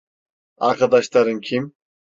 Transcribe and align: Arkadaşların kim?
Arkadaşların 0.57 1.39
kim? 1.41 1.73